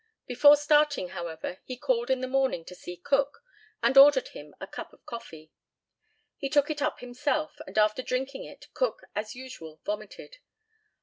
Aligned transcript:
Before 0.25 0.55
starting, 0.55 1.09
however, 1.09 1.59
he 1.63 1.77
called 1.77 2.09
in 2.09 2.21
the 2.21 2.27
morning 2.27 2.65
to 2.65 2.73
see 2.73 2.97
Cook, 2.97 3.43
and 3.83 3.95
ordered 3.95 4.29
him 4.29 4.55
a 4.59 4.65
cup 4.65 4.93
of 4.93 5.05
coffee. 5.05 5.51
He 6.37 6.49
took 6.49 6.71
it 6.71 6.81
up 6.81 7.01
himself, 7.01 7.57
and 7.67 7.77
after 7.77 8.01
drinking 8.01 8.45
it 8.45 8.65
Cook, 8.73 9.01
as 9.13 9.35
usual, 9.35 9.79
vomited. 9.85 10.37